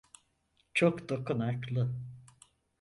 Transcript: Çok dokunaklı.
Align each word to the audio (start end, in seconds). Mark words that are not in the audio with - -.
Çok 0.73 1.09
dokunaklı. 1.09 1.95